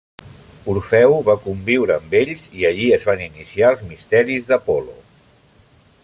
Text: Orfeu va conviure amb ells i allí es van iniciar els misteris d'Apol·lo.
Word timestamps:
Orfeu 0.71 1.11
va 1.27 1.35
conviure 1.43 1.97
amb 1.97 2.15
ells 2.21 2.47
i 2.61 2.65
allí 2.71 2.89
es 2.97 3.05
van 3.09 3.21
iniciar 3.25 3.69
els 3.75 3.85
misteris 3.91 4.49
d'Apol·lo. 4.51 4.97